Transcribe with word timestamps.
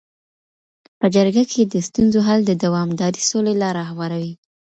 په 0.99 1.05
جرګه 1.15 1.43
کي 1.51 1.61
د 1.65 1.75
ستونزو 1.87 2.19
حل 2.27 2.39
د 2.45 2.51
دوامداري 2.63 3.21
سولي 3.29 3.53
لاره 3.63 3.83
هواروي. 3.89 4.33